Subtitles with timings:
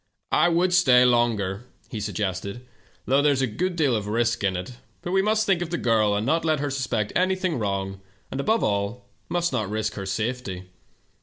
[0.33, 2.65] H would stay longer,' he suggested,
[3.05, 5.69] 'though there is a good deal of risk in it, but we must think of
[5.69, 8.01] the girl, and not let her suspect anything wrong,
[8.31, 10.71] and, above all, must not risk her safety.